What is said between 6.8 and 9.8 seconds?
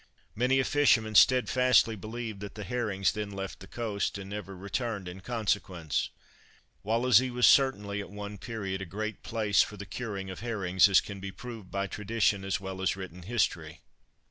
Wallasey was certainly, at one period, a great place for